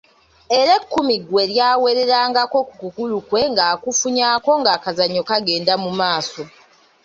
[0.59, 6.43] Era ekkumi gwe lyawererangako ku kugulu kwe ng’akufunyako ng’akazannyo kagenda mu maaso.